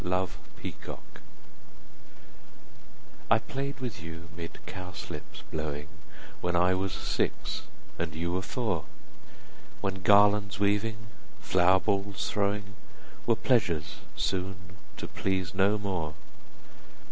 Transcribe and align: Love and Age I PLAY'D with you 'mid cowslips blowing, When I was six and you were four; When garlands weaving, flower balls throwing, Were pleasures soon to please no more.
Love 0.03 0.39
and 0.59 0.65
Age 0.65 0.97
I 3.29 3.37
PLAY'D 3.37 3.79
with 3.79 4.01
you 4.01 4.29
'mid 4.35 4.57
cowslips 4.65 5.43
blowing, 5.51 5.89
When 6.41 6.55
I 6.55 6.73
was 6.73 6.91
six 6.91 7.61
and 7.99 8.15
you 8.15 8.31
were 8.31 8.41
four; 8.41 8.85
When 9.79 10.01
garlands 10.01 10.59
weaving, 10.59 11.05
flower 11.39 11.79
balls 11.81 12.31
throwing, 12.31 12.73
Were 13.27 13.35
pleasures 13.35 13.97
soon 14.15 14.55
to 14.97 15.05
please 15.07 15.53
no 15.53 15.77
more. 15.77 16.15